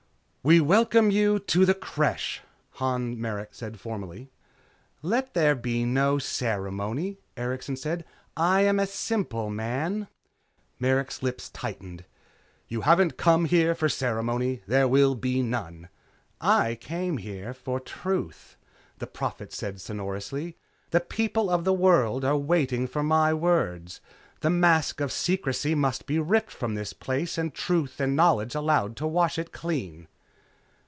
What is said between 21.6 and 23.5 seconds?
the world are waiting for my